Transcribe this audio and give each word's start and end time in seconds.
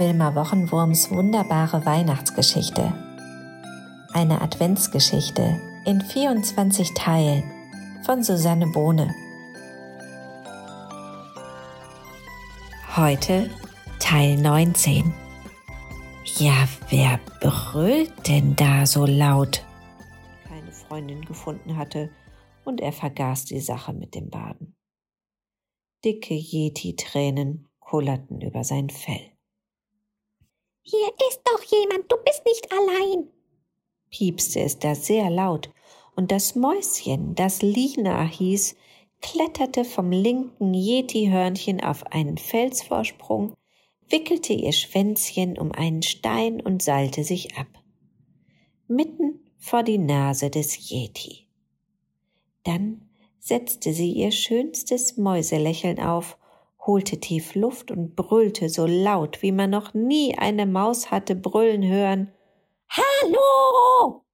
Wilma 0.00 0.34
Wochenwurms 0.34 1.10
wunderbare 1.10 1.84
Weihnachtsgeschichte. 1.84 2.94
Eine 4.14 4.40
Adventsgeschichte 4.40 5.60
in 5.84 6.00
24 6.00 6.94
Teilen 6.94 7.42
von 8.06 8.22
Susanne 8.22 8.66
Bohne. 8.68 9.14
Heute 12.96 13.50
Teil 13.98 14.38
19. 14.38 15.12
Ja, 16.38 16.66
wer 16.88 17.20
brüllt 17.42 18.26
denn 18.26 18.56
da 18.56 18.86
so 18.86 19.04
laut? 19.04 19.66
Keine 20.48 20.72
Freundin 20.72 21.26
gefunden 21.26 21.76
hatte 21.76 22.08
und 22.64 22.80
er 22.80 22.92
vergaß 22.92 23.44
die 23.44 23.60
Sache 23.60 23.92
mit 23.92 24.14
dem 24.14 24.30
Baden. 24.30 24.74
Dicke 26.02 26.32
Yeti-Tränen 26.32 27.68
kullerten 27.80 28.40
über 28.40 28.64
sein 28.64 28.88
Fell. 28.88 29.30
Hier 30.90 31.08
ist 31.28 31.40
doch 31.44 31.62
jemand, 31.62 32.10
du 32.10 32.16
bist 32.24 32.42
nicht 32.44 32.72
allein, 32.72 33.28
piepste 34.10 34.58
es 34.58 34.80
da 34.80 34.96
sehr 34.96 35.30
laut, 35.30 35.70
und 36.16 36.32
das 36.32 36.56
Mäuschen, 36.56 37.36
das 37.36 37.62
Lina 37.62 38.24
hieß, 38.24 38.74
kletterte 39.20 39.84
vom 39.84 40.10
linken 40.10 40.74
Yeti-Hörnchen 40.74 41.80
auf 41.80 42.04
einen 42.06 42.38
Felsvorsprung, 42.38 43.54
wickelte 44.08 44.52
ihr 44.52 44.72
Schwänzchen 44.72 45.56
um 45.58 45.70
einen 45.70 46.02
Stein 46.02 46.60
und 46.60 46.82
seilte 46.82 47.22
sich 47.22 47.56
ab. 47.56 47.68
Mitten 48.88 49.38
vor 49.58 49.84
die 49.84 49.98
Nase 49.98 50.50
des 50.50 50.90
Yeti. 50.90 51.46
Dann 52.64 53.08
setzte 53.38 53.92
sie 53.92 54.10
ihr 54.10 54.32
schönstes 54.32 55.16
Mäuselächeln 55.16 56.00
auf 56.00 56.36
holte 56.86 57.20
tief 57.20 57.54
Luft 57.54 57.90
und 57.90 58.16
brüllte 58.16 58.68
so 58.68 58.86
laut, 58.86 59.42
wie 59.42 59.52
man 59.52 59.70
noch 59.70 59.94
nie 59.94 60.36
eine 60.36 60.66
Maus 60.66 61.10
hatte 61.10 61.36
brüllen 61.36 61.86
hören. 61.86 62.32
Hallo! 62.90 64.24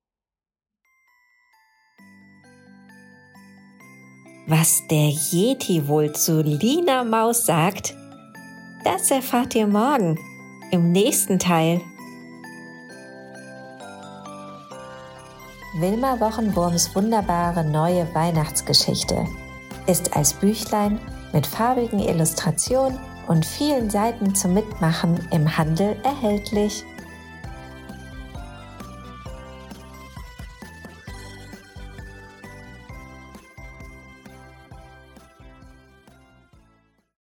Was 4.48 4.80
der 4.88 5.10
Yeti 5.32 5.88
wohl 5.88 6.12
zu 6.12 6.40
Lina 6.40 7.02
Maus 7.02 7.46
sagt, 7.46 7.96
das 8.84 9.10
erfahrt 9.10 9.56
ihr 9.56 9.66
morgen 9.66 10.16
im 10.70 10.92
nächsten 10.92 11.40
Teil. 11.40 11.80
Wilma 15.80 16.20
Wochenwurms 16.20 16.94
wunderbare 16.94 17.64
neue 17.64 18.14
Weihnachtsgeschichte 18.14 19.26
ist 19.86 20.16
als 20.16 20.32
Büchlein 20.32 21.00
mit 21.32 21.46
farbigen 21.46 21.98
Illustrationen 21.98 22.98
und 23.26 23.44
vielen 23.44 23.90
Seiten 23.90 24.34
zum 24.34 24.54
Mitmachen 24.54 25.18
im 25.30 25.56
Handel 25.56 25.96
erhältlich. 26.04 26.84